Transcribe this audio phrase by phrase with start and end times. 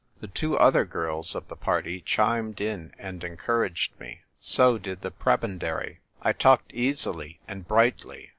[0.19, 4.21] The two other girls of the party chimed in and encouraged me.
[4.39, 8.29] So did the prebendary; I talked easily and brightly.